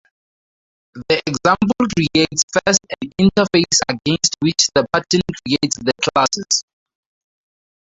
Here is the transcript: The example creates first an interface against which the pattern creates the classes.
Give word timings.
The 1.09 1.21
example 1.27 1.75
creates 1.95 2.41
first 2.51 2.79
an 3.03 3.11
interface 3.21 3.77
against 3.87 4.35
which 4.39 4.67
the 4.73 4.87
pattern 4.91 5.21
creates 5.45 5.75
the 5.77 5.91
classes. 6.11 6.63